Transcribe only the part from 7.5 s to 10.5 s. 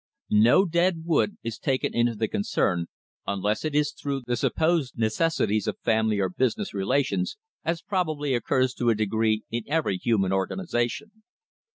as probably occurs to a degree in every human